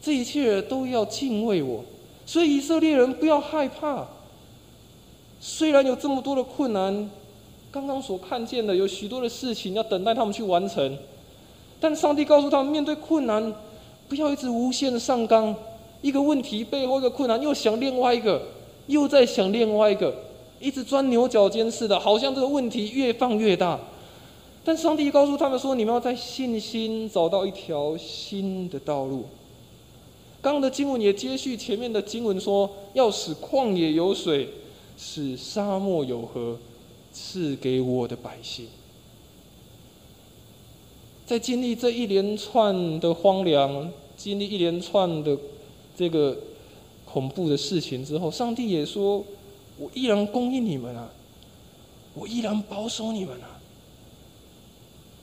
[0.00, 1.84] 这一切都要敬畏我。
[2.26, 4.08] 所以以色列人不要害怕，
[5.38, 7.08] 虽然有这么多的困难，
[7.70, 10.98] 刚刚所看见的有许多的事情要等待他们去完成，
[11.78, 13.54] 但上帝告诉他们，面对困难，
[14.08, 15.54] 不要一直无限的上纲，
[16.00, 18.42] 一个问题背后一个困难，又想另外一个。
[18.92, 20.14] 又在想另外一个，
[20.60, 23.80] 一直钻牛角尖似的，好像这个问题越放越大。
[24.64, 29.24] 但上帝告诉他们说：“你们要在信心找到一条新的道路。”
[30.40, 34.48] 刚刚的经文也接续前面的经文说：“要使旷野有水，
[34.96, 36.56] 使沙漠有河，
[37.12, 38.68] 赐给我的百姓。”
[41.26, 45.36] 在经历这一连串的荒凉，经历一连串的
[45.96, 46.36] 这个。
[47.12, 49.22] 恐怖的事情之后，上帝也说
[49.76, 51.10] ：“我依然供应你们啊，
[52.14, 53.60] 我依然保守你们啊。”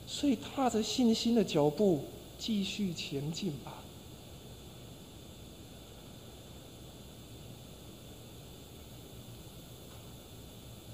[0.06, 2.04] 所以踏着信心的脚步
[2.38, 3.82] 继续前进吧。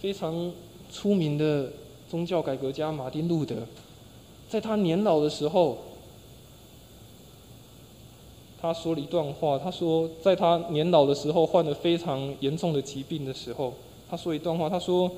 [0.00, 0.50] 非常
[0.90, 1.70] 出名的
[2.08, 3.66] 宗教改革家马丁路德，
[4.48, 5.78] 在他年老的时候。
[8.66, 13.72] 他说了一段话，他说，在他年老的时候，患了非常严重的疾病的时候，
[14.10, 15.08] 他说一段话，他说：“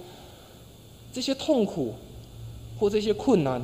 [1.10, 1.94] 这些痛苦
[2.78, 3.62] 或这些困难，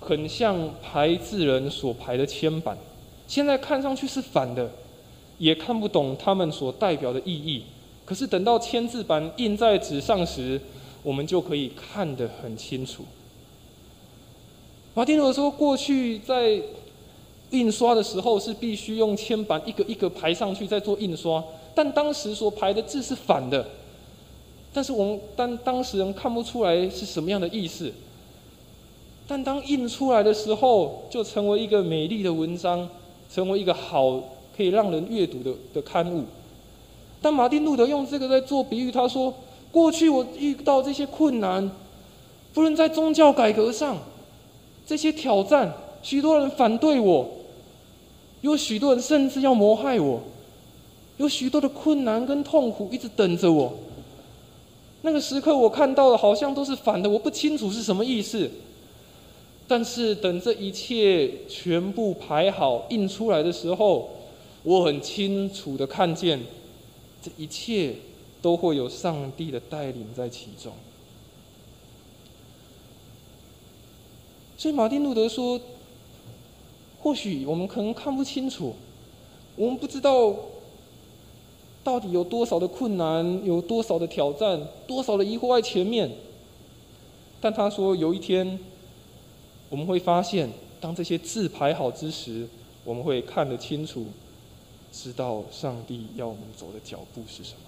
[0.00, 2.76] 很像排字人所排的铅板，
[3.28, 4.68] 现在看上去是反的，
[5.38, 7.62] 也看不懂他们所代表的意义。
[8.04, 10.60] 可是等到签字板印在纸上时，
[11.04, 13.04] 我们就可以看得很清楚。”
[14.94, 16.60] 马丁路德说：“过去在。”
[17.50, 21.42] 印刷的时候是必须用铅板一个一个排上去再做印刷，
[21.74, 23.66] 但当时所排的字是反的，
[24.72, 27.90] 但是我们当当时人看不出来是什么样的意思，
[29.26, 32.86] 但当印出来的时候，就成为一个美丽的文章，
[33.32, 34.22] 成为一个好
[34.54, 36.24] 可以让人阅读的的刊物。
[37.22, 39.32] 但马丁路德用这个在做比喻，他说：
[39.72, 41.70] 过去我遇到这些困难，
[42.52, 43.96] 不论在宗教改革上，
[44.86, 47.26] 这些挑战，许多人反对我。
[48.40, 50.22] 有许多人甚至要谋害我，
[51.16, 53.74] 有许多的困难跟痛苦一直等着我。
[55.02, 58.48] 那个时刻，我看到的好像都是反的，我不清楚是什么意思。
[59.66, 64.08] 但是等这一切全部排好印出来的时候，
[64.62, 66.40] 我很清楚的看见，
[67.20, 67.96] 这一切
[68.40, 70.72] 都会有上帝的带领在其中。
[74.56, 75.60] 所以马丁路德说。
[77.00, 78.74] 或许我们可能看不清楚，
[79.56, 80.34] 我们不知道
[81.84, 86.10] 到底有多少的困难，有多少的挑战，多少的疑惑在前面。
[87.40, 88.58] 但他说，有一天
[89.70, 92.48] 我们会发现，当这些字排好之时，
[92.84, 94.06] 我们会看得清楚，
[94.92, 97.60] 知道上帝要我们走的脚步是什么。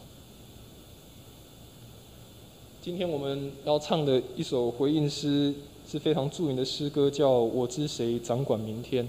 [2.83, 5.55] 今天我们要唱的一首回应诗。
[5.91, 9.05] 是非常著名的诗歌，叫《我知谁掌管明天》。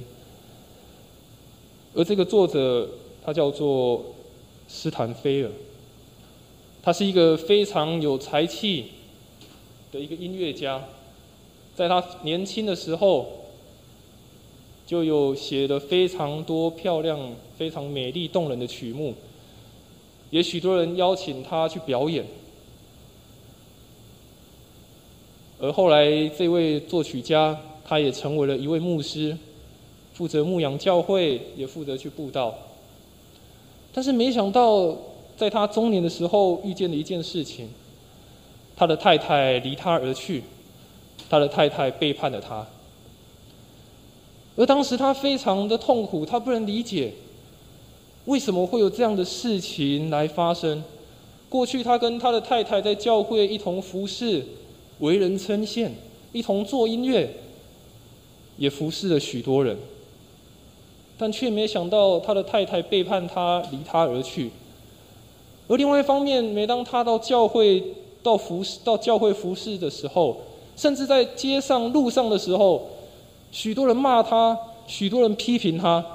[1.94, 2.90] 而这个作者
[3.24, 4.04] 他叫做
[4.68, 5.52] 斯坦菲尔，
[6.82, 8.88] 他是一个非常有才气
[9.92, 10.84] 的一个音乐家，
[11.76, 13.28] 在他年轻的时候
[14.88, 19.14] 就有写了非常多漂亮、非常美丽动人的曲目，
[20.32, 22.26] 也许多人邀请他去表演。
[25.64, 27.55] 而后来，这位作曲家，
[27.86, 29.38] 他也成为了一位牧师，
[30.12, 32.51] 负责牧养教会，也负责去布道。
[33.93, 34.97] 但是没想到，
[35.38, 37.70] 在他中年的时候，遇见了一件事情：
[38.76, 40.41] 他的太太离他而去，
[41.30, 42.66] 他的太太背叛了他。
[44.55, 47.14] 而当时他非常的痛苦，他不能理解
[48.26, 50.84] 为什么会有这样的事情来发生。
[51.49, 54.43] 过去他跟他的太太在教会一同服侍。
[55.02, 55.89] 为人称羡，
[56.32, 57.30] 一同做音乐，
[58.58, 59.78] 也服侍了许多人，
[61.18, 64.52] 但却没想到他的太太背叛他，离他而去。
[65.68, 67.84] 而另外一方面，每当他到教会、
[68.22, 70.38] 到服侍、到教会服侍的时候，
[70.78, 72.89] 甚至在街上、路上的时候，
[73.52, 76.06] 许多人骂他，许多人批评他，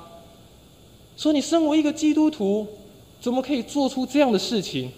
[1.17, 2.67] 说：“你身为一个基督徒，
[3.21, 4.91] 怎么可以做出这样的事情？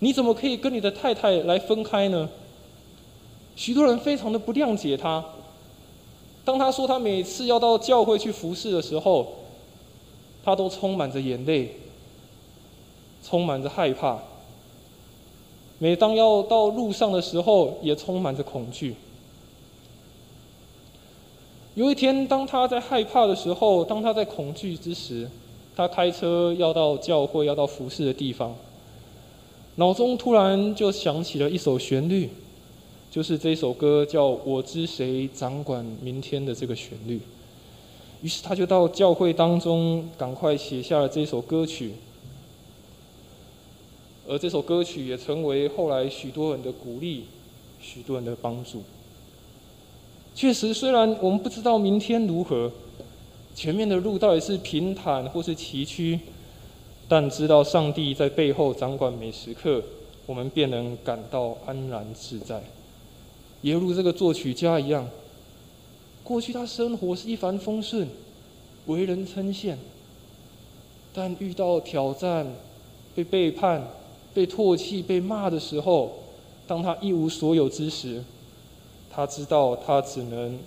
[0.00, 2.28] 你怎么可以跟你的太太来分开呢？”
[3.56, 5.24] 许多人非常的不谅解他。
[6.44, 9.34] 当他说他每次要到教会去服侍的时候，
[10.44, 11.76] 他都充满着眼泪，
[13.22, 14.18] 充满着害怕。
[15.78, 18.94] 每当要到路上的时候，也充满着恐惧。
[21.74, 25.28] 有一天，当他在害怕的时候，当他在恐惧之时，
[25.74, 28.54] 他开车要到教会、要到服侍的地方，
[29.76, 32.30] 脑中突然就想起了一首旋律。
[33.10, 37.20] 就是这首歌叫《我知谁掌管明天》的这个旋律，
[38.22, 41.92] 于是他就到教会当中赶快写下了这首歌曲，
[44.26, 47.26] 而这首歌曲也成为后来许多人的鼓励，
[47.80, 48.82] 许多人的帮助。
[50.34, 52.72] 确实，虽然我们不知道明天如何，
[53.54, 56.18] 前面的路到底是平坦或是崎岖，
[57.06, 59.80] 但知道上帝在背后掌管每时刻，
[60.26, 62.60] 我们便能感到安然自在。
[63.64, 65.08] 也如这个作曲家一样，
[66.22, 68.06] 过去他生活是一帆风顺，
[68.84, 69.74] 为人称羡。
[71.14, 72.46] 但遇到挑战、
[73.14, 73.82] 被背叛、
[74.34, 76.12] 被唾弃、被骂的时候，
[76.66, 78.22] 当他一无所有之时，
[79.10, 80.58] 他知道他只能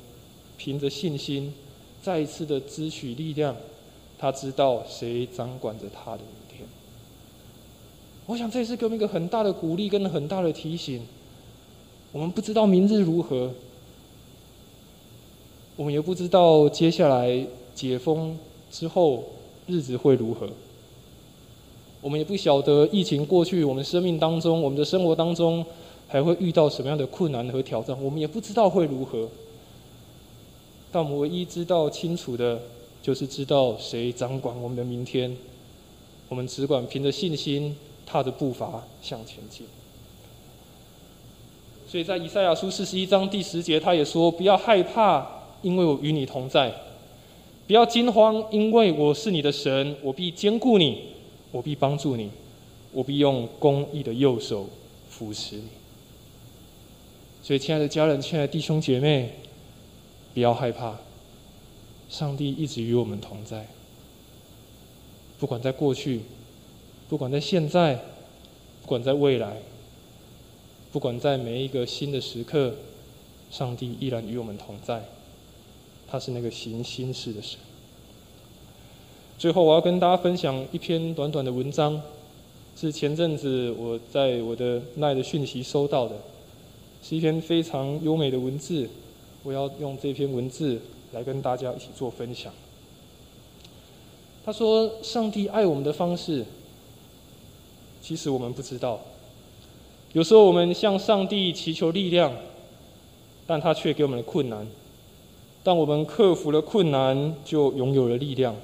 [0.58, 1.54] 凭着信心，
[2.02, 3.56] 再一次的支取力量。
[4.18, 6.68] 他知道谁掌管着他的明天。
[8.26, 11.06] 我想这是给我们一个很大的鼓励跟很大的提醒。
[12.18, 13.52] 我们不知道明日如何，
[15.76, 17.46] 我们也不知道接下来
[17.76, 18.36] 解封
[18.72, 19.24] 之后
[19.68, 20.50] 日子会如何。
[22.02, 25.64] 我们也不晓得疫情过去，我们生命当中、我们的生活当中
[26.08, 27.96] 还会遇到什么样的困难和挑战。
[28.04, 29.30] 我们也不知道会如何。
[30.92, 32.60] 但我们唯一知道清楚的，
[33.04, 35.38] 就是知道谁掌管我们的明天。
[36.30, 39.68] 我们只管凭着信心，踏着步伐向前进。
[41.90, 45.26] 所以在以赛亚书四十一章第十节，他也说：“不要害怕，
[45.62, 46.70] 因为我与你同在；
[47.66, 51.04] 不要惊慌，因为我是你的神，我必兼顾你，
[51.50, 52.30] 我必帮助你，
[52.92, 54.68] 我必用公义的右手
[55.10, 55.64] 扶持你。”
[57.42, 59.30] 所以，亲爱的家人，亲爱的弟兄姐妹，
[60.34, 60.98] 不要害怕，
[62.10, 63.66] 上帝一直与我们同在。
[65.40, 66.20] 不管在过去，
[67.08, 67.96] 不管在现在，
[68.82, 69.56] 不管在未来。
[70.92, 72.74] 不管在每一个新的时刻，
[73.52, 75.04] 上帝依然与我们同在。
[76.10, 77.60] 他是那个行心事的神。
[79.38, 82.02] 最后，我要跟大家分享一篇短短的文章，
[82.76, 86.16] 是前阵子我在我的奈的讯息收到的，
[87.04, 88.90] 是一篇非常优美的文字。
[89.44, 90.80] 我要用这篇文字
[91.12, 92.54] 来跟大家一起做分享。
[94.46, 96.46] 他说：“上帝爱我们的方式，
[98.02, 99.02] 其实我们不知道。”
[100.18, 102.34] 有时候我们向上帝祈求力量，
[103.46, 104.66] 但他却给我们的困难。
[105.62, 108.56] 当我们克服了困难，就拥有了力量。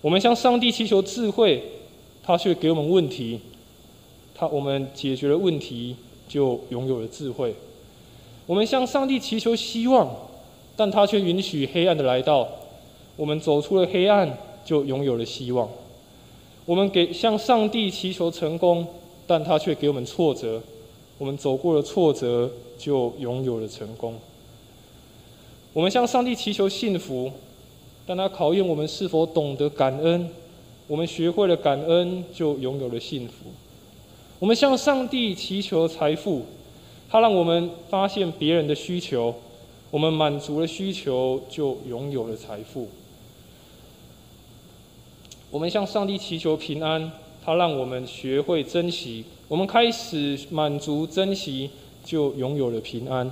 [0.00, 1.64] 我们向上帝祈求智慧，
[2.22, 3.40] 他却给我们问题。
[4.36, 5.96] 他我们解决了问题，
[6.28, 7.52] 就拥有了智慧。
[8.46, 10.08] 我们向上帝祈求希望，
[10.76, 12.46] 但他却允许黑暗的来到。
[13.16, 15.68] 我们走出了黑暗，就拥有了希望。
[16.66, 18.86] 我们给向上帝祈求成功。
[19.26, 20.62] 但他却给我们挫折，
[21.18, 24.14] 我们走过了挫折，就拥有了成功。
[25.72, 27.32] 我们向上帝祈求幸福，
[28.06, 30.30] 但它考验我们是否懂得感恩。
[30.86, 33.50] 我们学会了感恩，就拥有了幸福。
[34.38, 36.42] 我们向上帝祈求财富，
[37.08, 39.34] 他让我们发现别人的需求，
[39.90, 42.88] 我们满足了需求，就拥有了财富。
[45.50, 47.10] 我们向上帝祈求平安，
[47.44, 51.68] 他让我们学会珍惜，我们开始满足珍惜，
[52.02, 53.30] 就拥有了平安。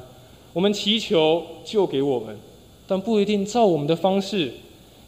[0.53, 2.37] 我们祈求，就给我们，
[2.87, 4.53] 但不一定照我们的方式。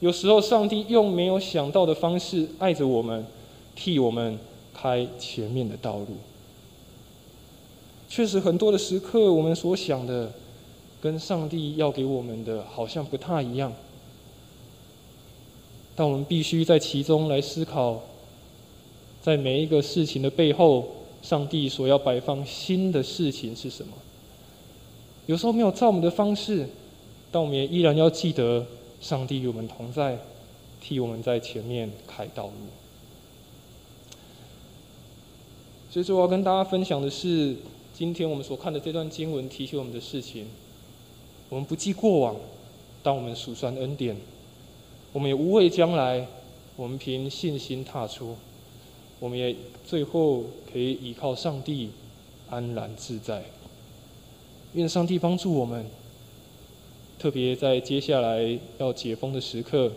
[0.00, 3.26] 有时候，上帝用没有想到的方式爱着我们，
[3.76, 4.38] 替我们
[4.72, 6.07] 开前面的道路。
[8.09, 10.32] 确实，很多的时刻，我们所想的，
[11.02, 13.70] 跟上帝要给我们的好像不太一样。
[15.94, 18.02] 但我们必须在其中来思考，
[19.24, 20.86] 在每一个事情的背后，
[21.22, 23.94] 上帝所要摆放新的事情是什么？
[25.24, 26.68] 有时候没有照我们的方式，
[27.32, 28.66] 但我们也依然要记得，
[29.00, 30.18] 上帝与我们同在，
[30.78, 32.52] 替我们在前面开道路。
[35.90, 37.56] 所以说，我要跟大家分享的是，
[37.94, 40.48] 今天我们所看的这段经文提醒我们的事情：
[41.48, 42.36] 我们不记过往，
[43.02, 44.14] 当我们数算恩典；
[45.14, 46.26] 我们也无畏将来，
[46.76, 48.36] 我们凭信心踏出；
[49.24, 49.56] 我们也
[49.86, 51.88] 最后可以依靠上帝，
[52.50, 53.42] 安然自在。
[54.74, 55.86] 愿上帝帮助我们，
[57.18, 59.90] 特别在接下来要解封的时刻，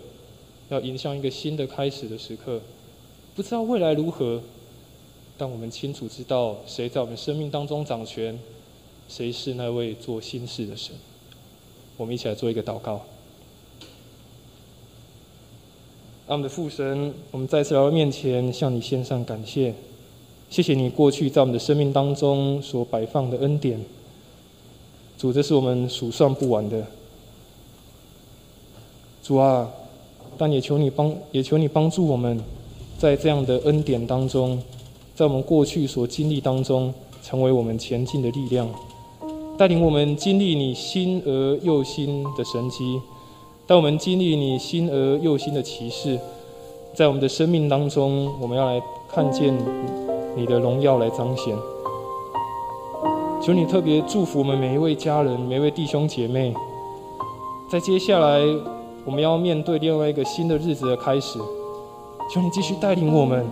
[0.69, 2.61] 要迎向一个新的开始的时刻。
[3.36, 4.41] 不知道未来如何，
[5.38, 8.39] 但我们清楚知道谁在我们生命当中掌权，
[9.09, 10.95] 谁是那位做新事的神。
[11.97, 13.05] 我们一起来做一个祷告。
[16.28, 19.73] 阿们的父神，我们再次来到面前，向你献上感谢。
[20.49, 23.80] 谢谢你过去在我们的生命当中所摆放的恩典。
[25.17, 26.86] 主，这是我们数算不完的。
[29.23, 29.69] 主啊，
[30.38, 32.38] 但也求你帮，也求你帮助我们，
[32.97, 34.61] 在这样的恩典当中，
[35.15, 38.69] 在我们过去所经历当中，成为我们前进的力量，
[39.57, 42.99] 带领我们经历你新而又新的神迹，
[43.68, 46.18] 当我们经历你新而又新的启示，
[46.93, 48.82] 在我们的生命当中，我们要来
[49.13, 49.53] 看见
[50.38, 51.53] 你的荣耀来彰显。
[53.43, 56.53] 求你特别祝福我们每一位家人、每一位弟兄姐妹，
[57.70, 58.39] 在接下来
[59.03, 61.38] 我们要面对另外一个新的日子的开始。
[62.34, 63.45] 求你继续带领我们。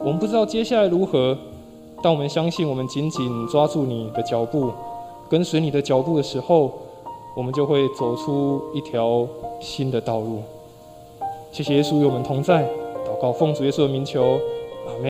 [0.00, 1.36] 我们不知道接下来如何，
[2.02, 4.70] 但我们相信，我们紧紧抓住你的脚步，
[5.30, 6.70] 跟随你的脚步的时候，
[7.36, 9.28] 我们就会走出一条
[9.60, 10.42] 新的道路。
[11.52, 12.66] 谢谢耶稣与我们同在。
[13.04, 14.40] 祷告奉主耶稣的名求。